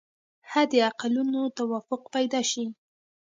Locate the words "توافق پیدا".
1.57-2.41